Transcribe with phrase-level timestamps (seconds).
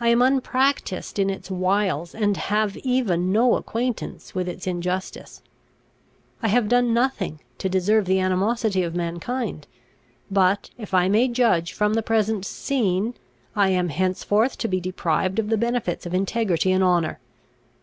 [0.00, 5.42] I am unpractised in its wiles, and have even no acquaintance with its injustice.
[6.42, 9.66] I have done nothing to deserve the animosity of mankind;
[10.30, 13.12] but, if I may judge from the present scene,
[13.54, 17.18] I am henceforth to be deprived of the benefits of integrity and honour.